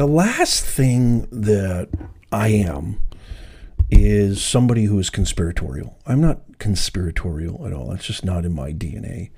the 0.00 0.06
last 0.06 0.64
thing 0.64 1.28
that 1.30 1.90
I 2.32 2.48
am 2.48 3.02
is 3.90 4.42
somebody 4.42 4.84
who 4.84 4.98
is 4.98 5.10
conspiratorial. 5.10 5.98
I'm 6.06 6.22
not 6.22 6.40
conspiratorial 6.58 7.66
at 7.66 7.74
all. 7.74 7.90
That's 7.90 8.06
just 8.06 8.24
not 8.24 8.46
in 8.46 8.54
my 8.54 8.72
DNA. 8.72 9.28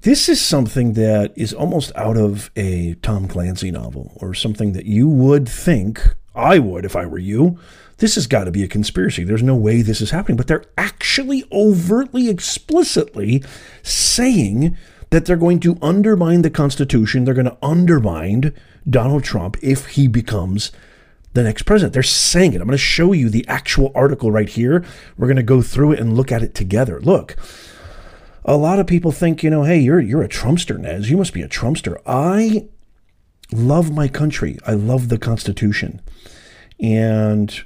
This 0.00 0.30
is 0.30 0.40
something 0.40 0.94
that 0.94 1.34
is 1.36 1.52
almost 1.52 1.92
out 1.94 2.16
of 2.16 2.50
a 2.56 2.94
Tom 3.02 3.28
Clancy 3.28 3.70
novel 3.70 4.16
or 4.16 4.32
something 4.32 4.72
that 4.72 4.86
you 4.86 5.10
would 5.10 5.46
think, 5.46 6.00
I 6.34 6.58
would 6.58 6.86
if 6.86 6.96
I 6.96 7.04
were 7.04 7.18
you. 7.18 7.58
This 7.98 8.14
has 8.14 8.26
got 8.26 8.44
to 8.44 8.50
be 8.50 8.64
a 8.64 8.68
conspiracy. 8.68 9.24
There's 9.24 9.42
no 9.42 9.56
way 9.56 9.82
this 9.82 10.00
is 10.00 10.10
happening. 10.10 10.38
But 10.38 10.46
they're 10.46 10.64
actually 10.78 11.44
overtly, 11.52 12.30
explicitly 12.30 13.44
saying 13.82 14.78
that 15.14 15.26
they're 15.26 15.36
going 15.36 15.60
to 15.60 15.78
undermine 15.80 16.42
the 16.42 16.50
Constitution. 16.50 17.22
They're 17.24 17.34
going 17.34 17.44
to 17.44 17.56
undermine 17.62 18.52
Donald 18.90 19.22
Trump 19.22 19.56
if 19.62 19.86
he 19.90 20.08
becomes 20.08 20.72
the 21.34 21.44
next 21.44 21.62
president. 21.62 21.92
They're 21.92 22.02
saying 22.02 22.52
it. 22.52 22.60
I'm 22.60 22.66
going 22.66 22.72
to 22.72 22.78
show 22.78 23.12
you 23.12 23.28
the 23.28 23.46
actual 23.46 23.92
article 23.94 24.32
right 24.32 24.48
here. 24.48 24.84
We're 25.16 25.28
going 25.28 25.36
to 25.36 25.44
go 25.44 25.62
through 25.62 25.92
it 25.92 26.00
and 26.00 26.16
look 26.16 26.32
at 26.32 26.42
it 26.42 26.52
together. 26.52 27.00
Look, 27.00 27.36
a 28.44 28.56
lot 28.56 28.80
of 28.80 28.88
people 28.88 29.12
think, 29.12 29.44
you 29.44 29.50
know, 29.50 29.62
hey, 29.62 29.78
you're 29.78 30.00
you're 30.00 30.24
a 30.24 30.28
Trumpster, 30.28 30.80
Nez. 30.80 31.08
You 31.08 31.16
must 31.16 31.32
be 31.32 31.42
a 31.42 31.48
Trumpster. 31.48 31.96
I 32.04 32.66
love 33.52 33.92
my 33.92 34.08
country. 34.08 34.58
I 34.66 34.72
love 34.72 35.10
the 35.10 35.18
Constitution. 35.18 36.02
And 36.80 37.56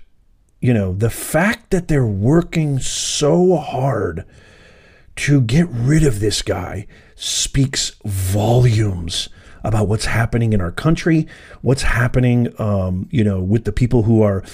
you 0.60 0.74
know, 0.74 0.92
the 0.92 1.08
fact 1.08 1.70
that 1.70 1.88
they're 1.88 2.04
working 2.04 2.78
so 2.78 3.56
hard 3.56 4.26
to 5.18 5.40
get 5.40 5.66
rid 5.70 6.04
of 6.04 6.20
this 6.20 6.42
guy 6.42 6.86
speaks 7.16 7.92
volumes 8.04 9.28
about 9.64 9.88
what's 9.88 10.04
happening 10.04 10.52
in 10.52 10.60
our 10.60 10.70
country, 10.70 11.26
what's 11.60 11.82
happening, 11.82 12.48
um, 12.60 13.08
you 13.10 13.24
know, 13.24 13.40
with 13.40 13.64
the 13.64 13.72
people 13.72 14.04
who 14.04 14.22
are 14.22 14.44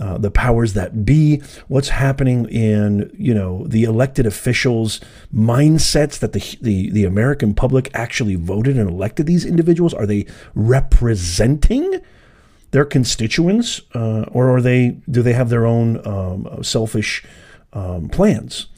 uh, 0.00 0.18
the 0.18 0.30
powers 0.30 0.72
that 0.72 1.04
be, 1.04 1.36
what's 1.68 1.90
happening 1.90 2.46
in 2.48 3.14
you 3.16 3.34
know 3.34 3.66
the 3.68 3.84
elected 3.84 4.26
officials' 4.26 4.98
mindsets 5.32 6.18
that 6.18 6.32
the, 6.32 6.58
the 6.60 6.90
the 6.90 7.04
American 7.04 7.54
public 7.54 7.90
actually 7.92 8.34
voted 8.34 8.78
and 8.78 8.88
elected 8.88 9.26
these 9.26 9.44
individuals. 9.44 9.92
Are 9.92 10.06
they 10.06 10.26
representing 10.54 12.00
their 12.70 12.86
constituents, 12.86 13.82
uh, 13.94 14.22
or 14.32 14.56
are 14.56 14.62
they 14.62 14.96
do 15.08 15.22
they 15.22 15.34
have 15.34 15.50
their 15.50 15.66
own 15.66 16.04
um, 16.06 16.64
selfish 16.64 17.22
um, 17.74 18.08
plans? 18.08 18.69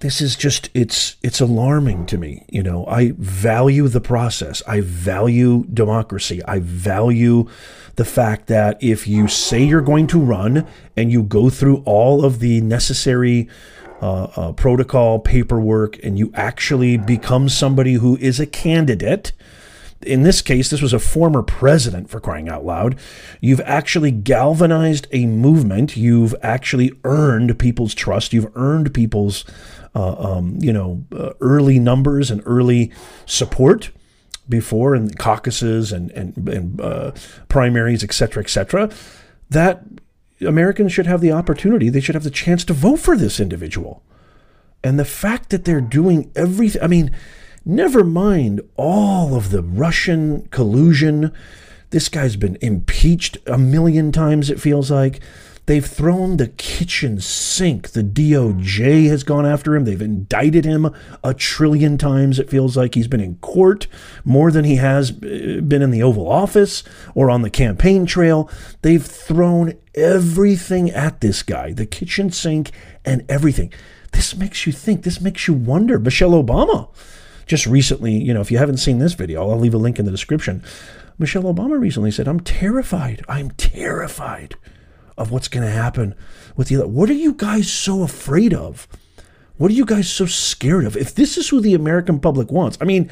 This 0.00 0.20
is 0.20 0.36
just 0.36 0.70
it's 0.74 1.16
it's 1.22 1.40
alarming 1.40 2.06
to 2.06 2.18
me 2.18 2.44
you 2.50 2.62
know. 2.62 2.86
I 2.86 3.12
value 3.16 3.88
the 3.88 4.00
process. 4.00 4.62
I 4.66 4.80
value 4.80 5.64
democracy. 5.72 6.42
I 6.44 6.58
value 6.60 7.48
the 7.96 8.04
fact 8.04 8.46
that 8.46 8.82
if 8.82 9.06
you 9.06 9.28
say 9.28 9.62
you're 9.62 9.80
going 9.80 10.06
to 10.08 10.20
run 10.20 10.66
and 10.96 11.12
you 11.12 11.22
go 11.22 11.50
through 11.50 11.82
all 11.84 12.24
of 12.24 12.40
the 12.40 12.60
necessary 12.60 13.48
uh, 14.00 14.24
uh, 14.36 14.52
protocol 14.52 15.18
paperwork 15.18 16.02
and 16.04 16.18
you 16.18 16.30
actually 16.34 16.96
become 16.96 17.48
somebody 17.48 17.94
who 17.94 18.16
is 18.18 18.38
a 18.40 18.46
candidate 18.46 19.32
in 20.02 20.22
this 20.22 20.42
case, 20.42 20.70
this 20.70 20.82
was 20.82 20.92
a 20.92 20.98
former 20.98 21.42
president 21.42 22.08
for 22.08 22.20
crying 22.20 22.48
out 22.48 22.64
loud. 22.64 22.98
You've 23.40 23.60
actually 23.60 24.10
galvanized 24.10 25.06
a 25.12 25.26
movement. 25.26 25.96
You've 25.96 26.34
actually 26.42 26.92
earned 27.04 27.58
people's 27.58 27.94
trust. 27.94 28.32
You've 28.32 28.52
earned 28.54 28.94
people's 28.94 29.44
uh, 29.94 30.36
um, 30.36 30.58
you 30.60 30.72
know, 30.72 31.04
uh, 31.12 31.30
early 31.40 31.78
numbers 31.78 32.30
and 32.30 32.42
early 32.46 32.92
support 33.26 33.90
before 34.48 34.94
in 34.94 35.10
caucuses 35.14 35.92
and, 35.92 36.10
and, 36.12 36.48
and 36.48 36.80
uh, 36.80 37.12
primaries, 37.48 38.04
et 38.04 38.12
cetera, 38.12 38.42
et 38.42 38.48
cetera, 38.48 38.90
that 39.50 39.82
Americans 40.40 40.92
should 40.92 41.06
have 41.06 41.20
the 41.20 41.32
opportunity, 41.32 41.88
they 41.88 42.00
should 42.00 42.14
have 42.14 42.24
the 42.24 42.30
chance 42.30 42.64
to 42.64 42.72
vote 42.72 42.98
for 42.98 43.16
this 43.16 43.40
individual. 43.40 44.02
And 44.84 44.98
the 44.98 45.04
fact 45.04 45.50
that 45.50 45.64
they're 45.64 45.80
doing 45.80 46.30
everything, 46.36 46.82
I 46.82 46.86
mean, 46.86 47.10
never 47.68 48.02
mind 48.02 48.60
all 48.76 49.34
of 49.34 49.50
the 49.50 49.62
Russian 49.62 50.48
collusion. 50.48 51.32
This 51.90 52.08
guy's 52.08 52.36
been 52.36 52.56
impeached 52.60 53.38
a 53.46 53.58
million 53.58 54.10
times, 54.10 54.50
it 54.50 54.60
feels 54.60 54.90
like. 54.90 55.20
They've 55.66 55.84
thrown 55.84 56.38
the 56.38 56.48
kitchen 56.48 57.20
sink. 57.20 57.90
The 57.90 58.02
DOJ 58.02 59.08
has 59.08 59.22
gone 59.22 59.44
after 59.44 59.76
him. 59.76 59.84
They've 59.84 60.00
indicted 60.00 60.64
him 60.64 60.90
a 61.22 61.34
trillion 61.34 61.98
times. 61.98 62.38
It 62.38 62.48
feels 62.48 62.74
like 62.74 62.94
he's 62.94 63.06
been 63.06 63.20
in 63.20 63.36
court 63.36 63.86
more 64.24 64.50
than 64.50 64.64
he 64.64 64.76
has 64.76 65.10
uh, 65.10 65.60
been 65.62 65.82
in 65.82 65.90
the 65.90 66.02
Oval 66.02 66.26
Office 66.26 66.84
or 67.14 67.30
on 67.30 67.42
the 67.42 67.50
campaign 67.50 68.06
trail. 68.06 68.50
They've 68.80 69.04
thrown 69.04 69.74
everything 69.94 70.90
at 70.90 71.20
this 71.20 71.42
guy 71.42 71.74
the 71.74 71.84
kitchen 71.84 72.30
sink 72.30 72.70
and 73.04 73.26
everything. 73.28 73.70
This 74.12 74.34
makes 74.34 74.66
you 74.66 74.72
think, 74.72 75.02
this 75.02 75.20
makes 75.20 75.46
you 75.46 75.52
wonder. 75.52 75.98
Michelle 75.98 76.30
Obama 76.30 76.88
just 77.48 77.66
recently, 77.66 78.12
you 78.12 78.32
know, 78.32 78.40
if 78.40 78.50
you 78.52 78.58
haven't 78.58 78.76
seen 78.76 78.98
this 78.98 79.14
video, 79.14 79.48
I'll 79.48 79.58
leave 79.58 79.74
a 79.74 79.78
link 79.78 79.98
in 79.98 80.04
the 80.04 80.10
description. 80.10 80.62
Michelle 81.18 81.42
Obama 81.42 81.80
recently 81.80 82.12
said, 82.12 82.28
I'm 82.28 82.40
terrified. 82.40 83.24
I'm 83.28 83.50
terrified 83.52 84.54
of 85.16 85.32
what's 85.32 85.48
going 85.48 85.66
to 85.66 85.72
happen 85.72 86.14
with 86.56 86.68
the 86.68 86.86
What 86.86 87.10
are 87.10 87.14
you 87.14 87.32
guys 87.32 87.70
so 87.72 88.02
afraid 88.02 88.54
of? 88.54 88.86
What 89.56 89.72
are 89.72 89.74
you 89.74 89.84
guys 89.84 90.08
so 90.08 90.26
scared 90.26 90.84
of? 90.84 90.96
If 90.96 91.14
this 91.14 91.36
is 91.36 91.48
who 91.48 91.60
the 91.60 91.74
American 91.74 92.20
public 92.20 92.52
wants, 92.52 92.78
I 92.80 92.84
mean, 92.84 93.10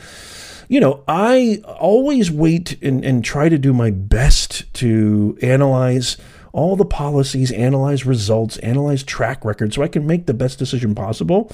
you 0.69 0.79
know, 0.79 1.03
I 1.09 1.63
always 1.65 2.31
wait 2.31 2.81
and, 2.83 3.05
and 3.05 3.25
try 3.25 3.49
to 3.49 3.59
do 3.59 3.73
my 3.73 3.91
best 3.91 4.73
to 4.75 5.37
analyze 5.43 6.17
all 6.57 6.75
the 6.75 6.87
policies, 6.87 7.53
analyze 7.53 8.07
results, 8.07 8.57
analyze 8.59 9.03
track 9.03 9.45
record 9.45 9.75
so 9.75 9.83
I 9.83 9.89
can 9.89 10.07
make 10.07 10.25
the 10.25 10.35
best 10.35 10.59
decision 10.59 10.95
possible. 10.95 11.53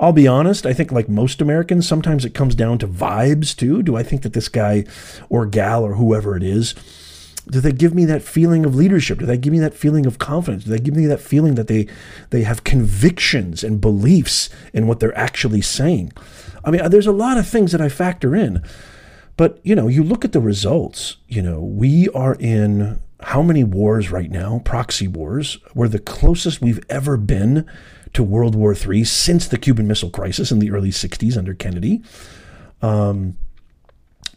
I'll 0.00 0.14
be 0.14 0.26
honest, 0.26 0.64
I 0.64 0.72
think 0.72 0.90
like 0.90 1.08
most 1.08 1.42
Americans, 1.42 1.86
sometimes 1.86 2.24
it 2.24 2.34
comes 2.34 2.54
down 2.54 2.78
to 2.78 2.88
vibes 2.88 3.54
too. 3.54 3.82
Do 3.82 3.94
I 3.94 4.02
think 4.02 4.22
that 4.22 4.32
this 4.32 4.48
guy 4.48 4.84
or 5.28 5.44
gal 5.44 5.84
or 5.84 5.94
whoever 5.94 6.36
it 6.36 6.42
is 6.42 6.74
do 7.50 7.60
they 7.60 7.72
give 7.72 7.94
me 7.94 8.04
that 8.04 8.22
feeling 8.22 8.66
of 8.66 8.74
leadership? 8.74 9.18
Do 9.18 9.26
they 9.26 9.38
give 9.38 9.54
me 9.54 9.58
that 9.60 9.72
feeling 9.72 10.04
of 10.04 10.18
confidence? 10.18 10.64
Do 10.64 10.70
they 10.70 10.78
give 10.78 10.94
me 10.94 11.06
that 11.06 11.20
feeling 11.20 11.54
that 11.54 11.66
they 11.66 11.86
they 12.28 12.42
have 12.42 12.64
convictions 12.64 13.64
and 13.64 13.80
beliefs 13.80 14.50
in 14.74 14.86
what 14.86 15.00
they're 15.00 15.16
actually 15.16 15.62
saying? 15.62 16.12
I 16.64 16.70
mean, 16.70 16.90
there's 16.90 17.06
a 17.06 17.12
lot 17.12 17.38
of 17.38 17.48
things 17.48 17.72
that 17.72 17.80
I 17.80 17.88
factor 17.88 18.36
in. 18.36 18.62
But, 19.38 19.60
you 19.62 19.74
know, 19.74 19.88
you 19.88 20.02
look 20.02 20.24
at 20.24 20.32
the 20.32 20.40
results, 20.40 21.16
you 21.28 21.40
know, 21.40 21.60
we 21.60 22.08
are 22.08 22.34
in 22.34 23.00
how 23.20 23.42
many 23.42 23.64
wars 23.64 24.10
right 24.10 24.30
now, 24.30 24.60
proxy 24.64 25.08
wars. 25.08 25.58
We're 25.74 25.88
the 25.88 25.98
closest 25.98 26.60
we've 26.60 26.84
ever 26.88 27.16
been 27.16 27.66
to 28.12 28.22
World 28.22 28.54
War 28.54 28.74
III 28.74 29.04
since 29.04 29.48
the 29.48 29.58
Cuban 29.58 29.86
Missile 29.86 30.10
Crisis 30.10 30.50
in 30.50 30.60
the 30.60 30.70
early 30.70 30.90
60s 30.90 31.36
under 31.36 31.54
Kennedy. 31.54 32.02
Um, 32.80 33.36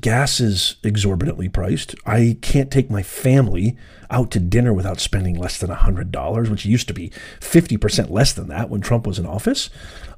Gas 0.02 0.40
is 0.40 0.78
exorbitantly 0.84 1.48
priced. 1.48 1.94
I 2.08 2.38
can't 2.42 2.72
take 2.72 2.90
my 2.90 3.04
family 3.04 3.78
out 4.10 4.32
to 4.32 4.40
dinner 4.40 4.74
without 4.74 5.00
spending 5.00 5.36
less 5.36 5.60
than 5.60 5.70
$100, 5.70 6.50
which 6.50 6.66
used 6.66 6.88
to 6.88 6.94
be 6.94 7.12
50% 7.40 8.10
less 8.10 8.34
than 8.34 8.48
that 8.48 8.70
when 8.72 8.82
Trump 8.82 9.06
was 9.06 9.20
in 9.20 9.28
office. 9.28 9.70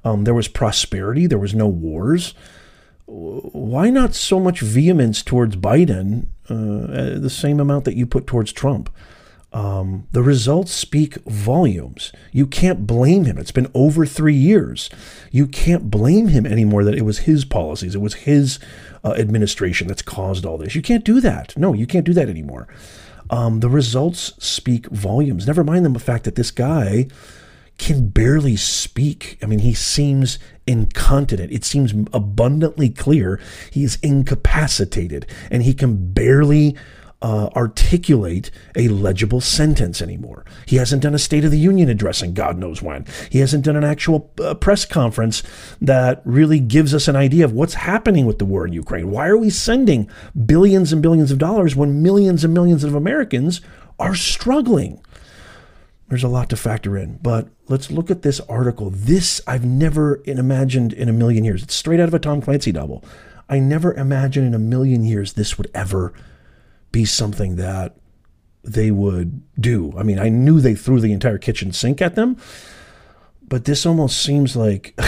Um, 0.05 0.23
there 0.23 0.33
was 0.33 0.47
prosperity, 0.47 1.27
there 1.27 1.37
was 1.37 1.53
no 1.53 1.67
wars. 1.67 2.33
Why 3.05 3.89
not 3.89 4.15
so 4.15 4.39
much 4.39 4.61
vehemence 4.61 5.21
towards 5.21 5.57
Biden, 5.57 6.27
uh, 6.49 7.19
the 7.19 7.29
same 7.29 7.59
amount 7.59 7.85
that 7.85 7.95
you 7.95 8.05
put 8.05 8.27
towards 8.27 8.51
Trump? 8.51 8.89
Um, 9.53 10.07
the 10.11 10.23
results 10.23 10.71
speak 10.71 11.15
volumes. 11.25 12.11
You 12.31 12.47
can't 12.47 12.87
blame 12.87 13.25
him. 13.25 13.37
It's 13.37 13.51
been 13.51 13.69
over 13.75 14.05
three 14.05 14.33
years. 14.33 14.89
You 15.31 15.45
can't 15.45 15.91
blame 15.91 16.29
him 16.29 16.47
anymore 16.47 16.83
that 16.83 16.95
it 16.95 17.03
was 17.03 17.19
his 17.19 17.45
policies, 17.45 17.93
it 17.93 18.01
was 18.01 18.15
his 18.15 18.57
uh, 19.03 19.13
administration 19.13 19.87
that's 19.87 20.01
caused 20.01 20.45
all 20.45 20.57
this. 20.57 20.73
You 20.73 20.81
can't 20.81 21.05
do 21.05 21.21
that. 21.21 21.55
No, 21.55 21.73
you 21.73 21.85
can't 21.85 22.05
do 22.05 22.13
that 22.13 22.29
anymore. 22.29 22.67
Um, 23.29 23.59
the 23.59 23.69
results 23.69 24.33
speak 24.43 24.87
volumes. 24.87 25.45
Never 25.45 25.63
mind 25.63 25.85
the 25.85 25.99
fact 25.99 26.23
that 26.23 26.35
this 26.35 26.51
guy 26.51 27.07
can 27.83 28.07
barely 28.07 28.55
speak. 28.55 29.37
I 29.43 29.45
mean, 29.45 29.59
he 29.59 29.73
seems 29.73 30.39
incontinent. 30.65 31.51
It 31.51 31.65
seems 31.65 31.93
abundantly 32.13 32.89
clear 32.89 33.41
he 33.71 33.83
is 33.83 33.97
incapacitated 34.01 35.25
and 35.51 35.63
he 35.63 35.73
can 35.73 36.13
barely 36.13 36.77
uh, 37.21 37.49
articulate 37.57 38.51
a 38.77 38.87
legible 38.87 39.41
sentence 39.41 40.01
anymore. 40.01 40.45
He 40.65 40.77
hasn't 40.77 41.03
done 41.03 41.13
a 41.13 41.19
State 41.19 41.43
of 41.43 41.51
the 41.51 41.59
Union 41.59 41.89
address 41.89 42.21
in 42.21 42.33
God 42.33 42.57
knows 42.57 42.81
when. 42.81 43.05
He 43.29 43.39
hasn't 43.39 43.65
done 43.65 43.75
an 43.75 43.83
actual 43.83 44.31
uh, 44.41 44.53
press 44.53 44.85
conference 44.85 45.43
that 45.81 46.21
really 46.23 46.61
gives 46.61 46.93
us 46.93 47.09
an 47.09 47.17
idea 47.17 47.43
of 47.43 47.51
what's 47.51 47.73
happening 47.73 48.25
with 48.25 48.39
the 48.39 48.45
war 48.45 48.65
in 48.65 48.71
Ukraine. 48.71 49.11
Why 49.11 49.27
are 49.27 49.37
we 49.37 49.49
sending 49.49 50.09
billions 50.45 50.93
and 50.93 51.01
billions 51.01 51.31
of 51.31 51.37
dollars 51.37 51.75
when 51.75 52.01
millions 52.01 52.45
and 52.45 52.53
millions 52.53 52.85
of 52.85 52.95
Americans 52.95 53.59
are 53.99 54.15
struggling? 54.15 55.01
There's 56.09 56.23
a 56.23 56.27
lot 56.27 56.49
to 56.49 56.57
factor 56.57 56.97
in, 56.97 57.17
but 57.21 57.47
let's 57.67 57.89
look 57.89 58.11
at 58.11 58.21
this 58.21 58.39
article. 58.41 58.89
This 58.91 59.41
I've 59.47 59.65
never 59.65 60.21
imagined 60.25 60.93
in 60.93 61.09
a 61.09 61.13
million 61.13 61.43
years. 61.43 61.63
It's 61.63 61.73
straight 61.73 61.99
out 61.99 62.07
of 62.07 62.13
a 62.13 62.19
Tom 62.19 62.41
Clancy 62.41 62.71
novel. 62.71 63.03
I 63.49 63.59
never 63.59 63.93
imagined 63.93 64.47
in 64.47 64.53
a 64.53 64.59
million 64.59 65.03
years 65.03 65.33
this 65.33 65.57
would 65.57 65.69
ever 65.73 66.13
be 66.91 67.05
something 67.05 67.55
that 67.55 67.97
they 68.63 68.91
would 68.91 69.41
do. 69.59 69.93
I 69.97 70.03
mean, 70.03 70.19
I 70.19 70.29
knew 70.29 70.61
they 70.61 70.75
threw 70.75 71.01
the 71.01 71.11
entire 71.11 71.37
kitchen 71.37 71.73
sink 71.73 72.01
at 72.01 72.15
them, 72.15 72.37
but 73.41 73.65
this 73.65 73.85
almost 73.85 74.21
seems 74.21 74.55
like 74.55 74.93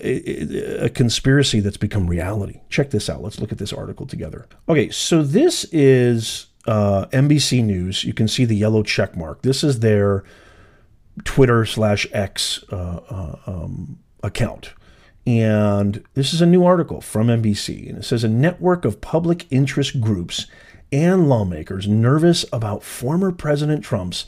a 0.00 0.90
conspiracy 0.94 1.60
that's 1.60 1.76
become 1.76 2.06
reality. 2.06 2.60
Check 2.68 2.90
this 2.90 3.10
out. 3.10 3.22
Let's 3.22 3.40
look 3.40 3.52
at 3.52 3.58
this 3.58 3.72
article 3.72 4.06
together. 4.06 4.46
Okay, 4.68 4.90
so 4.90 5.22
this 5.22 5.64
is 5.72 6.46
uh, 6.66 7.06
NBC 7.06 7.64
News. 7.64 8.04
You 8.04 8.14
can 8.14 8.28
see 8.28 8.44
the 8.44 8.56
yellow 8.56 8.82
check 8.82 9.16
mark. 9.16 9.42
This 9.42 9.64
is 9.64 9.80
their 9.80 10.24
Twitter 11.24 11.64
slash 11.64 12.06
X 12.12 12.64
uh, 12.70 13.00
uh, 13.08 13.36
um, 13.46 13.98
account. 14.22 14.72
And 15.26 16.04
this 16.14 16.34
is 16.34 16.40
a 16.40 16.46
new 16.46 16.64
article 16.64 17.00
from 17.00 17.28
NBC. 17.28 17.88
And 17.88 17.98
it 17.98 18.04
says 18.04 18.24
a 18.24 18.28
network 18.28 18.84
of 18.84 19.00
public 19.00 19.46
interest 19.50 20.00
groups 20.00 20.46
and 20.92 21.28
lawmakers 21.28 21.88
nervous 21.88 22.44
about 22.52 22.82
former 22.82 23.32
President 23.32 23.84
Trump's 23.84 24.26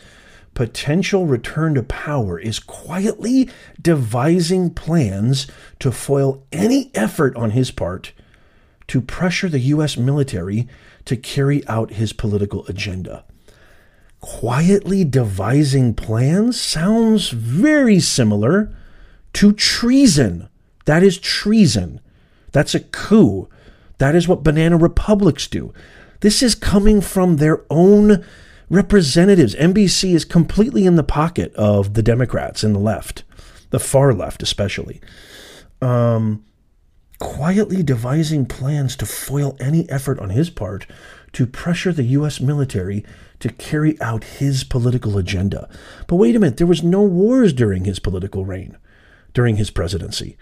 potential 0.55 1.27
return 1.27 1.75
to 1.75 1.83
power 1.83 2.39
is 2.39 2.59
quietly 2.59 3.49
devising 3.81 4.71
plans 4.71 5.47
to 5.79 5.93
foil 5.93 6.43
any 6.51 6.91
effort 6.95 7.37
on 7.37 7.51
his 7.51 7.71
part 7.71 8.13
to 8.89 9.01
pressure 9.01 9.49
the 9.49 9.59
U.S. 9.61 9.97
military 9.97 10.69
to 11.05 11.17
carry 11.17 11.67
out 11.67 11.93
his 11.93 12.13
political 12.13 12.67
agenda. 12.67 13.25
Quietly 14.21 15.05
devising 15.05 15.95
plans 15.95 16.61
sounds 16.61 17.31
very 17.31 18.01
similar 18.01 18.75
to 19.35 19.53
treason. 19.53 20.49
That 20.87 21.03
is 21.03 21.19
treason. 21.19 22.01
That's 22.53 22.75
a 22.75 22.81
coup. 22.81 23.49
That 23.99 24.15
is 24.15 24.27
what 24.27 24.43
banana 24.43 24.77
republics 24.77 25.47
do. 25.47 25.73
This 26.21 26.43
is 26.43 26.55
coming 26.55 27.01
from 27.01 27.37
their 27.37 27.65
own 27.71 28.25
representatives. 28.71 29.55
NBC 29.55 30.15
is 30.15 30.25
completely 30.25 30.87
in 30.87 30.97
the 30.97 31.03
pocket 31.03 31.55
of 31.55 31.95
the 31.95 32.03
Democrats 32.03 32.63
and 32.63 32.75
the 32.75 32.81
left, 32.81 33.23
the 33.71 33.79
far 33.79 34.13
left 34.13 34.43
especially. 34.43 35.01
Um, 35.83 36.45
quietly 37.19 37.83
devising 37.83 38.47
plans 38.47 38.97
to 38.97 39.07
foil 39.07 39.57
any 39.61 39.89
effort 39.91 40.19
on 40.19 40.31
his 40.31 40.51
part 40.51 40.87
to 41.33 41.47
pressure 41.47 41.93
the 41.93 42.05
U.S. 42.05 42.41
military 42.41 43.05
to 43.41 43.51
carry 43.51 44.01
out 44.01 44.25
his 44.25 44.65
political 44.65 45.19
agenda. 45.19 45.69
But 46.07 46.17
wait 46.17 46.35
a 46.37 46.39
minute, 46.39 46.57
there 46.57 46.67
was 46.67 46.83
no 46.83 47.03
wars 47.03 47.53
during 47.53 47.85
his 47.85 47.99
political 47.99 48.45
reign, 48.45 48.77
during 49.35 49.57
his 49.57 49.71
presidency. 49.71 50.37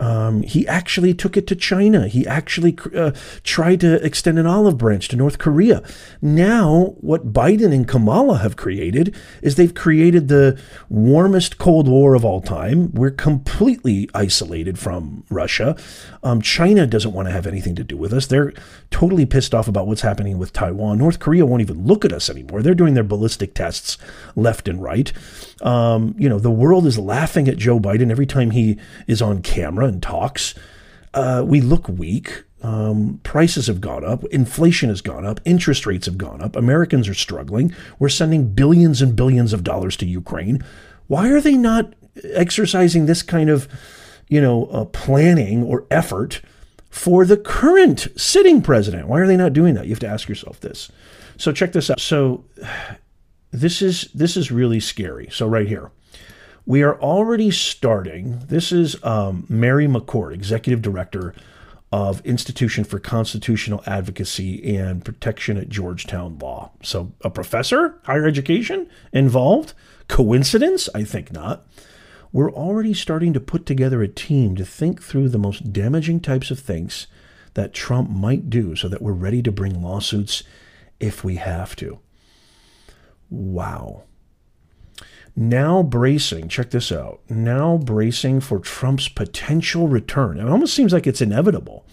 Um, 0.00 0.42
he 0.42 0.66
actually 0.66 1.12
took 1.12 1.36
it 1.36 1.46
to 1.48 1.54
China. 1.54 2.08
He 2.08 2.26
actually 2.26 2.76
uh, 2.96 3.12
tried 3.44 3.80
to 3.80 4.04
extend 4.04 4.38
an 4.38 4.46
olive 4.46 4.78
branch 4.78 5.08
to 5.08 5.16
North 5.16 5.38
Korea. 5.38 5.82
Now, 6.22 6.94
what 7.00 7.32
Biden 7.34 7.72
and 7.74 7.86
Kamala 7.86 8.38
have 8.38 8.56
created 8.56 9.14
is 9.42 9.54
they've 9.54 9.74
created 9.74 10.28
the 10.28 10.58
warmest 10.88 11.58
Cold 11.58 11.86
War 11.86 12.14
of 12.14 12.24
all 12.24 12.40
time. 12.40 12.92
We're 12.92 13.10
completely 13.10 14.08
isolated 14.14 14.78
from 14.78 15.24
Russia. 15.28 15.76
Um, 16.22 16.40
China 16.40 16.86
doesn't 16.86 17.12
want 17.12 17.28
to 17.28 17.32
have 17.32 17.46
anything 17.46 17.74
to 17.76 17.84
do 17.84 17.98
with 17.98 18.14
us. 18.14 18.26
They're 18.26 18.54
totally 18.90 19.26
pissed 19.26 19.54
off 19.54 19.68
about 19.68 19.86
what's 19.86 20.00
happening 20.00 20.38
with 20.38 20.54
Taiwan. 20.54 20.96
North 20.98 21.18
Korea 21.18 21.44
won't 21.44 21.62
even 21.62 21.84
look 21.86 22.06
at 22.06 22.12
us 22.12 22.30
anymore. 22.30 22.62
They're 22.62 22.74
doing 22.74 22.94
their 22.94 23.04
ballistic 23.04 23.54
tests 23.54 23.98
left 24.34 24.66
and 24.66 24.82
right. 24.82 25.12
Um, 25.60 26.14
you 26.18 26.28
know, 26.28 26.38
the 26.38 26.50
world 26.50 26.86
is 26.86 26.98
laughing 26.98 27.48
at 27.48 27.58
Joe 27.58 27.78
Biden 27.78 28.10
every 28.10 28.26
time 28.26 28.52
he 28.52 28.78
is 29.06 29.20
on 29.20 29.42
camera 29.42 29.89
talks. 29.98 30.54
Uh, 31.14 31.42
we 31.44 31.60
look 31.60 31.88
weak. 31.88 32.44
Um, 32.62 33.20
prices 33.22 33.66
have 33.66 33.80
gone 33.80 34.04
up. 34.04 34.24
Inflation 34.26 34.90
has 34.90 35.00
gone 35.00 35.24
up. 35.24 35.40
Interest 35.44 35.86
rates 35.86 36.06
have 36.06 36.18
gone 36.18 36.42
up. 36.42 36.54
Americans 36.56 37.08
are 37.08 37.14
struggling. 37.14 37.74
We're 37.98 38.10
sending 38.10 38.52
billions 38.52 39.00
and 39.00 39.16
billions 39.16 39.52
of 39.52 39.64
dollars 39.64 39.96
to 39.96 40.06
Ukraine. 40.06 40.62
Why 41.06 41.30
are 41.30 41.40
they 41.40 41.56
not 41.56 41.94
exercising 42.34 43.06
this 43.06 43.22
kind 43.22 43.48
of, 43.48 43.66
you 44.28 44.40
know, 44.40 44.66
uh, 44.66 44.84
planning 44.84 45.62
or 45.62 45.86
effort 45.90 46.42
for 46.90 47.24
the 47.24 47.38
current 47.38 48.08
sitting 48.16 48.60
president? 48.60 49.08
Why 49.08 49.20
are 49.20 49.26
they 49.26 49.38
not 49.38 49.54
doing 49.54 49.74
that? 49.74 49.86
You 49.86 49.90
have 49.90 50.00
to 50.00 50.08
ask 50.08 50.28
yourself 50.28 50.60
this. 50.60 50.92
So 51.38 51.52
check 51.52 51.72
this 51.72 51.88
out. 51.88 51.98
So 51.98 52.44
this 53.50 53.80
is 53.82 54.10
this 54.14 54.36
is 54.36 54.50
really 54.50 54.80
scary. 54.80 55.28
So 55.32 55.46
right 55.46 55.66
here, 55.66 55.90
we 56.70 56.84
are 56.84 57.00
already 57.00 57.50
starting. 57.50 58.38
This 58.46 58.70
is 58.70 58.94
um, 59.02 59.44
Mary 59.48 59.88
McCord, 59.88 60.32
executive 60.32 60.80
director 60.80 61.34
of 61.90 62.24
Institution 62.24 62.84
for 62.84 63.00
Constitutional 63.00 63.82
Advocacy 63.88 64.76
and 64.76 65.04
Protection 65.04 65.56
at 65.56 65.68
Georgetown 65.68 66.38
Law. 66.38 66.70
So 66.80 67.12
a 67.22 67.28
professor, 67.28 67.98
higher 68.04 68.24
education 68.24 68.88
involved. 69.12 69.74
Coincidence? 70.06 70.88
I 70.94 71.02
think 71.02 71.32
not. 71.32 71.66
We're 72.30 72.52
already 72.52 72.94
starting 72.94 73.32
to 73.32 73.40
put 73.40 73.66
together 73.66 74.00
a 74.00 74.06
team 74.06 74.54
to 74.54 74.64
think 74.64 75.02
through 75.02 75.30
the 75.30 75.38
most 75.38 75.72
damaging 75.72 76.20
types 76.20 76.52
of 76.52 76.60
things 76.60 77.08
that 77.54 77.74
Trump 77.74 78.10
might 78.10 78.48
do 78.48 78.76
so 78.76 78.86
that 78.86 79.02
we're 79.02 79.10
ready 79.10 79.42
to 79.42 79.50
bring 79.50 79.82
lawsuits 79.82 80.44
if 81.00 81.24
we 81.24 81.34
have 81.34 81.74
to. 81.74 81.98
Wow. 83.28 84.04
Now 85.40 85.82
bracing, 85.82 86.48
check 86.48 86.68
this 86.68 86.92
out. 86.92 87.22
Now 87.30 87.78
bracing 87.78 88.40
for 88.40 88.58
Trump's 88.58 89.08
potential 89.08 89.88
return. 89.88 90.38
It 90.38 90.46
almost 90.46 90.74
seems 90.74 90.92
like 90.92 91.06
it's 91.06 91.22
inevitable. 91.22 91.86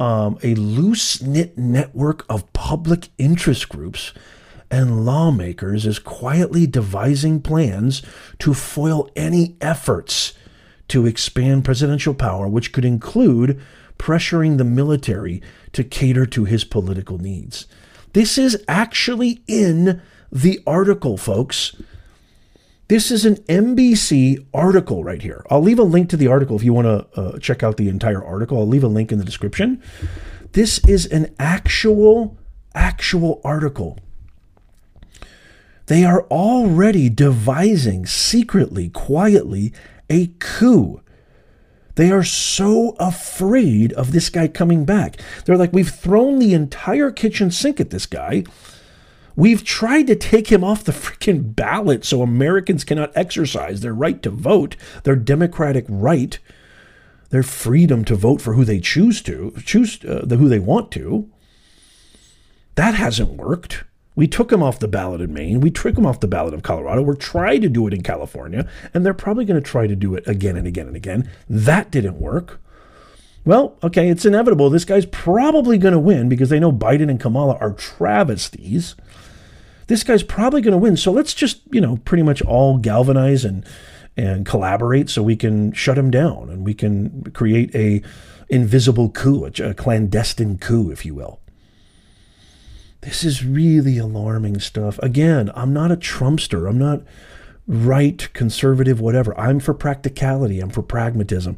Um, 0.00 0.38
a 0.42 0.54
loose 0.54 1.20
knit 1.20 1.58
network 1.58 2.24
of 2.30 2.50
public 2.54 3.10
interest 3.18 3.68
groups 3.68 4.14
and 4.70 5.04
lawmakers 5.04 5.84
is 5.84 5.98
quietly 5.98 6.66
devising 6.66 7.42
plans 7.42 8.00
to 8.38 8.54
foil 8.54 9.10
any 9.14 9.58
efforts 9.60 10.32
to 10.88 11.04
expand 11.04 11.66
presidential 11.66 12.14
power, 12.14 12.48
which 12.48 12.72
could 12.72 12.86
include 12.86 13.60
pressuring 13.98 14.56
the 14.56 14.64
military 14.64 15.42
to 15.74 15.84
cater 15.84 16.24
to 16.24 16.46
his 16.46 16.64
political 16.64 17.18
needs. 17.18 17.66
This 18.14 18.38
is 18.38 18.64
actually 18.66 19.42
in 19.46 20.00
the 20.32 20.58
article, 20.66 21.18
folks. 21.18 21.76
This 22.92 23.10
is 23.10 23.24
an 23.24 23.36
NBC 23.44 24.48
article 24.52 25.02
right 25.02 25.22
here. 25.22 25.46
I'll 25.48 25.62
leave 25.62 25.78
a 25.78 25.82
link 25.82 26.10
to 26.10 26.16
the 26.18 26.26
article 26.26 26.56
if 26.56 26.62
you 26.62 26.74
want 26.74 26.84
to 26.84 27.18
uh, 27.18 27.38
check 27.38 27.62
out 27.62 27.78
the 27.78 27.88
entire 27.88 28.22
article. 28.22 28.58
I'll 28.58 28.68
leave 28.68 28.84
a 28.84 28.86
link 28.86 29.10
in 29.10 29.18
the 29.18 29.24
description. 29.24 29.82
This 30.52 30.78
is 30.86 31.06
an 31.06 31.34
actual, 31.38 32.36
actual 32.74 33.40
article. 33.46 33.98
They 35.86 36.04
are 36.04 36.24
already 36.24 37.08
devising 37.08 38.04
secretly, 38.04 38.90
quietly, 38.90 39.72
a 40.10 40.26
coup. 40.38 41.00
They 41.94 42.10
are 42.10 42.24
so 42.24 42.94
afraid 43.00 43.94
of 43.94 44.12
this 44.12 44.28
guy 44.28 44.48
coming 44.48 44.84
back. 44.84 45.18
They're 45.46 45.56
like, 45.56 45.72
we've 45.72 45.88
thrown 45.88 46.38
the 46.38 46.52
entire 46.52 47.10
kitchen 47.10 47.50
sink 47.50 47.80
at 47.80 47.88
this 47.88 48.04
guy. 48.04 48.44
We've 49.34 49.64
tried 49.64 50.06
to 50.08 50.16
take 50.16 50.48
him 50.48 50.62
off 50.62 50.84
the 50.84 50.92
freaking 50.92 51.54
ballot 51.54 52.04
so 52.04 52.22
Americans 52.22 52.84
cannot 52.84 53.16
exercise 53.16 53.80
their 53.80 53.94
right 53.94 54.22
to 54.22 54.30
vote, 54.30 54.76
their 55.04 55.16
democratic 55.16 55.84
right, 55.88 56.38
their 57.30 57.42
freedom 57.42 58.04
to 58.04 58.14
vote 58.14 58.42
for 58.42 58.54
who 58.54 58.64
they 58.64 58.80
choose 58.80 59.22
to, 59.22 59.54
choose 59.64 60.04
uh, 60.04 60.22
the 60.24 60.36
who 60.36 60.48
they 60.48 60.58
want 60.58 60.90
to. 60.92 61.30
That 62.74 62.94
hasn't 62.94 63.30
worked. 63.30 63.84
We 64.14 64.28
took 64.28 64.52
him 64.52 64.62
off 64.62 64.78
the 64.78 64.88
ballot 64.88 65.22
in 65.22 65.32
Maine. 65.32 65.60
We 65.60 65.70
took 65.70 65.96
him 65.96 66.04
off 66.04 66.20
the 66.20 66.28
ballot 66.28 66.52
of 66.52 66.62
Colorado. 66.62 67.00
We're 67.00 67.14
trying 67.14 67.62
to 67.62 67.70
do 67.70 67.86
it 67.86 67.94
in 67.94 68.02
California, 68.02 68.68
and 68.92 69.04
they're 69.06 69.14
probably 69.14 69.46
going 69.46 69.62
to 69.62 69.66
try 69.66 69.86
to 69.86 69.96
do 69.96 70.14
it 70.14 70.28
again 70.28 70.56
and 70.56 70.66
again 70.66 70.86
and 70.86 70.96
again. 70.96 71.30
That 71.48 71.90
didn't 71.90 72.20
work. 72.20 72.60
Well, 73.44 73.76
okay, 73.82 74.08
it's 74.08 74.26
inevitable. 74.26 74.70
This 74.70 74.84
guy's 74.84 75.06
probably 75.06 75.78
going 75.78 75.92
to 75.92 75.98
win 75.98 76.28
because 76.28 76.50
they 76.50 76.60
know 76.60 76.70
Biden 76.70 77.10
and 77.10 77.18
Kamala 77.18 77.56
are 77.56 77.72
travesties 77.72 78.94
this 79.92 80.04
guy's 80.04 80.22
probably 80.22 80.62
going 80.62 80.72
to 80.72 80.78
win. 80.78 80.96
So 80.96 81.12
let's 81.12 81.34
just, 81.34 81.60
you 81.70 81.80
know, 81.80 81.98
pretty 81.98 82.22
much 82.22 82.40
all 82.42 82.78
galvanize 82.78 83.44
and 83.44 83.64
and 84.16 84.44
collaborate 84.44 85.08
so 85.08 85.22
we 85.22 85.36
can 85.36 85.72
shut 85.72 85.96
him 85.96 86.10
down 86.10 86.48
and 86.50 86.64
we 86.66 86.74
can 86.74 87.30
create 87.32 87.74
a 87.74 88.02
invisible 88.48 89.10
coup, 89.10 89.44
a 89.44 89.74
clandestine 89.74 90.58
coup, 90.58 90.90
if 90.90 91.04
you 91.04 91.14
will. 91.14 91.40
This 93.02 93.24
is 93.24 93.44
really 93.44 93.98
alarming 93.98 94.60
stuff. 94.60 94.98
Again, 95.00 95.50
I'm 95.54 95.72
not 95.72 95.90
a 95.90 95.96
Trumpster. 95.96 96.68
I'm 96.68 96.78
not 96.78 97.02
right, 97.66 98.28
conservative, 98.32 99.00
whatever. 99.00 99.38
I'm 99.38 99.60
for 99.60 99.74
practicality. 99.74 100.60
I'm 100.60 100.70
for 100.70 100.82
pragmatism. 100.82 101.56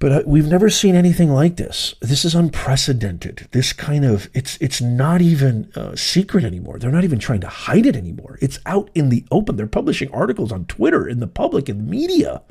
But 0.00 0.12
uh, 0.12 0.22
we've 0.26 0.48
never 0.48 0.70
seen 0.70 0.96
anything 0.96 1.30
like 1.30 1.56
this. 1.56 1.94
This 2.00 2.24
is 2.24 2.34
unprecedented. 2.34 3.46
This 3.52 3.74
kind 3.74 4.04
of 4.04 4.28
it's 4.34 4.56
it's 4.58 4.80
not 4.80 5.20
even 5.20 5.70
uh, 5.76 5.94
secret 5.94 6.42
anymore. 6.42 6.78
They're 6.78 6.90
not 6.90 7.04
even 7.04 7.18
trying 7.20 7.42
to 7.42 7.48
hide 7.48 7.84
it 7.84 7.94
anymore. 7.94 8.38
It's 8.40 8.58
out 8.64 8.90
in 8.94 9.10
the 9.10 9.24
open. 9.30 9.56
They're 9.56 9.66
publishing 9.66 10.10
articles 10.10 10.50
on 10.50 10.64
Twitter 10.64 11.06
in 11.06 11.20
the 11.20 11.26
public 11.26 11.68
in 11.68 11.76
the 11.76 11.90
media. 11.90 12.42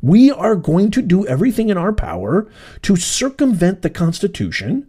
We 0.00 0.30
are 0.30 0.54
going 0.54 0.92
to 0.92 1.02
do 1.02 1.26
everything 1.26 1.68
in 1.68 1.76
our 1.76 1.92
power 1.92 2.48
to 2.82 2.96
circumvent 2.96 3.82
the 3.82 3.90
Constitution, 3.90 4.88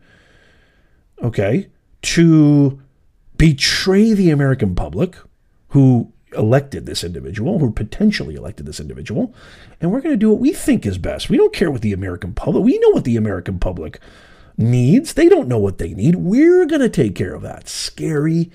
okay, 1.21 1.69
to 2.03 2.79
betray 3.37 4.13
the 4.13 4.29
American 4.29 4.75
public 4.75 5.15
who 5.69 6.12
elected 6.33 6.85
this 6.85 7.03
individual, 7.03 7.59
who 7.59 7.71
potentially 7.71 8.35
elected 8.35 8.65
this 8.65 8.79
individual, 8.79 9.33
and 9.79 9.91
we're 9.91 10.01
going 10.01 10.13
to 10.13 10.17
do 10.17 10.31
what 10.31 10.39
we 10.39 10.53
think 10.53 10.85
is 10.85 10.97
best. 10.97 11.29
We 11.29 11.37
don't 11.37 11.53
care 11.53 11.71
what 11.71 11.81
the 11.81 11.93
American 11.93 12.33
public, 12.33 12.63
we 12.63 12.77
know 12.79 12.89
what 12.89 13.03
the 13.03 13.17
American 13.17 13.59
public 13.59 13.99
needs. 14.57 15.13
They 15.13 15.29
don't 15.29 15.47
know 15.47 15.57
what 15.57 15.77
they 15.77 15.93
need. 15.93 16.15
We're 16.15 16.65
going 16.65 16.81
to 16.81 16.89
take 16.89 17.15
care 17.15 17.33
of 17.33 17.41
that. 17.41 17.67
Scary, 17.67 18.51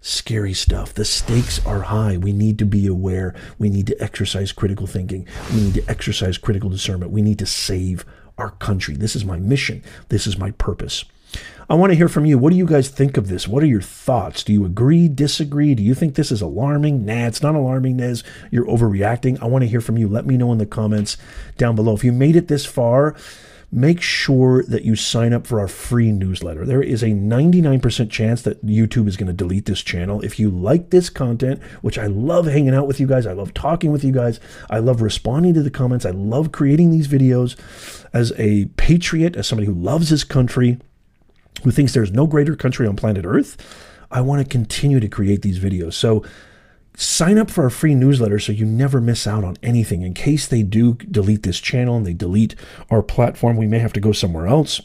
scary 0.00 0.54
stuff. 0.54 0.94
The 0.94 1.04
stakes 1.04 1.64
are 1.66 1.82
high. 1.82 2.16
We 2.16 2.32
need 2.32 2.58
to 2.58 2.64
be 2.64 2.86
aware. 2.86 3.34
We 3.58 3.68
need 3.68 3.86
to 3.88 4.02
exercise 4.02 4.52
critical 4.52 4.86
thinking. 4.86 5.26
We 5.52 5.62
need 5.62 5.74
to 5.74 5.88
exercise 5.88 6.38
critical 6.38 6.70
discernment. 6.70 7.10
We 7.12 7.22
need 7.22 7.38
to 7.40 7.46
save 7.46 8.04
our 8.38 8.50
country. 8.50 8.96
This 8.96 9.16
is 9.16 9.24
my 9.24 9.38
mission. 9.38 9.82
This 10.08 10.26
is 10.26 10.38
my 10.38 10.52
purpose. 10.52 11.04
I 11.68 11.74
want 11.74 11.90
to 11.90 11.96
hear 11.96 12.08
from 12.08 12.26
you. 12.26 12.36
What 12.36 12.50
do 12.50 12.56
you 12.56 12.66
guys 12.66 12.88
think 12.88 13.16
of 13.16 13.28
this? 13.28 13.48
What 13.48 13.62
are 13.62 13.66
your 13.66 13.80
thoughts? 13.80 14.44
Do 14.44 14.52
you 14.52 14.64
agree, 14.64 15.08
disagree? 15.08 15.74
Do 15.74 15.82
you 15.82 15.94
think 15.94 16.14
this 16.14 16.30
is 16.30 16.42
alarming? 16.42 17.06
Nah, 17.06 17.26
it's 17.26 17.42
not 17.42 17.54
alarming, 17.54 17.96
Nez. 17.96 18.22
You're 18.50 18.66
overreacting. 18.66 19.40
I 19.40 19.46
want 19.46 19.62
to 19.62 19.68
hear 19.68 19.80
from 19.80 19.96
you. 19.96 20.06
Let 20.06 20.26
me 20.26 20.36
know 20.36 20.52
in 20.52 20.58
the 20.58 20.66
comments 20.66 21.16
down 21.56 21.74
below. 21.74 21.94
If 21.94 22.04
you 22.04 22.12
made 22.12 22.36
it 22.36 22.48
this 22.48 22.66
far, 22.66 23.16
make 23.74 24.02
sure 24.02 24.62
that 24.64 24.84
you 24.84 24.94
sign 24.94 25.32
up 25.32 25.46
for 25.46 25.58
our 25.58 25.66
free 25.66 26.12
newsletter. 26.12 26.66
There 26.66 26.82
is 26.82 27.02
a 27.02 27.06
99% 27.06 28.10
chance 28.10 28.42
that 28.42 28.64
YouTube 28.66 29.08
is 29.08 29.16
going 29.16 29.28
to 29.28 29.32
delete 29.32 29.64
this 29.64 29.80
channel. 29.80 30.20
If 30.20 30.38
you 30.38 30.50
like 30.50 30.90
this 30.90 31.08
content, 31.08 31.62
which 31.80 31.98
I 31.98 32.06
love 32.06 32.44
hanging 32.44 32.74
out 32.74 32.86
with 32.86 33.00
you 33.00 33.06
guys, 33.06 33.26
I 33.26 33.32
love 33.32 33.54
talking 33.54 33.90
with 33.90 34.04
you 34.04 34.12
guys, 34.12 34.40
I 34.68 34.78
love 34.80 35.00
responding 35.00 35.54
to 35.54 35.62
the 35.62 35.70
comments, 35.70 36.04
I 36.04 36.10
love 36.10 36.52
creating 36.52 36.90
these 36.90 37.08
videos 37.08 37.56
as 38.12 38.34
a 38.36 38.66
patriot, 38.76 39.36
as 39.36 39.46
somebody 39.46 39.66
who 39.66 39.74
loves 39.74 40.10
his 40.10 40.22
country, 40.22 40.78
who 41.62 41.70
thinks 41.70 41.92
there's 41.92 42.12
no 42.12 42.26
greater 42.26 42.56
country 42.56 42.86
on 42.86 42.96
planet 42.96 43.24
Earth. 43.26 43.56
I 44.10 44.20
want 44.20 44.42
to 44.42 44.48
continue 44.48 45.00
to 45.00 45.08
create 45.08 45.42
these 45.42 45.58
videos. 45.58 45.94
So 45.94 46.24
sign 46.96 47.38
up 47.38 47.50
for 47.50 47.64
our 47.64 47.70
free 47.70 47.94
newsletter 47.94 48.38
so 48.38 48.52
you 48.52 48.66
never 48.66 49.00
miss 49.00 49.26
out 49.26 49.44
on 49.44 49.56
anything. 49.62 50.02
In 50.02 50.14
case 50.14 50.46
they 50.46 50.62
do 50.62 50.94
delete 50.94 51.42
this 51.42 51.60
channel 51.60 51.96
and 51.96 52.06
they 52.06 52.14
delete 52.14 52.54
our 52.90 53.02
platform, 53.02 53.56
we 53.56 53.66
may 53.66 53.78
have 53.78 53.92
to 53.94 54.00
go 54.00 54.12
somewhere 54.12 54.46
else. 54.46 54.80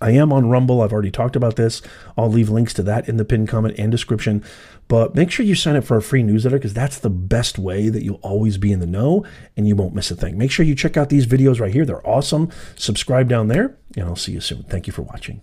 I 0.00 0.10
am 0.10 0.32
on 0.32 0.48
Rumble. 0.48 0.82
I've 0.82 0.92
already 0.92 1.12
talked 1.12 1.36
about 1.36 1.54
this. 1.54 1.80
I'll 2.18 2.28
leave 2.28 2.50
links 2.50 2.74
to 2.74 2.82
that 2.82 3.08
in 3.08 3.18
the 3.18 3.24
pinned 3.24 3.48
comment 3.48 3.76
and 3.78 3.92
description. 3.92 4.42
But 4.88 5.14
make 5.14 5.30
sure 5.30 5.46
you 5.46 5.54
sign 5.54 5.76
up 5.76 5.84
for 5.84 5.94
our 5.94 6.00
free 6.00 6.24
newsletter 6.24 6.58
because 6.58 6.74
that's 6.74 6.98
the 6.98 7.08
best 7.08 7.56
way 7.56 7.88
that 7.88 8.02
you'll 8.02 8.16
always 8.16 8.58
be 8.58 8.72
in 8.72 8.80
the 8.80 8.86
know 8.86 9.24
and 9.56 9.68
you 9.68 9.76
won't 9.76 9.94
miss 9.94 10.10
a 10.10 10.16
thing. 10.16 10.36
Make 10.36 10.50
sure 10.50 10.66
you 10.66 10.74
check 10.74 10.96
out 10.96 11.08
these 11.08 11.26
videos 11.26 11.60
right 11.60 11.72
here. 11.72 11.84
They're 11.84 12.06
awesome. 12.06 12.50
Subscribe 12.74 13.28
down 13.28 13.46
there, 13.46 13.78
and 13.96 14.06
I'll 14.06 14.16
see 14.16 14.32
you 14.32 14.40
soon. 14.40 14.64
Thank 14.64 14.88
you 14.88 14.92
for 14.92 15.02
watching. 15.02 15.40